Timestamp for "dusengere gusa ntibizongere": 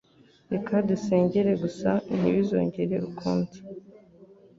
0.89-2.95